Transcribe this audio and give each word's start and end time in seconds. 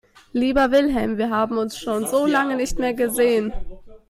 Lieber 0.33 0.71
Wilhelm, 0.71 1.19
wir 1.19 1.29
haben 1.29 1.59
uns 1.59 1.77
schon 1.77 2.07
so 2.07 2.25
lange 2.25 2.55
nicht 2.55 2.79
mehr 2.79 2.95
gesehen. 2.95 3.53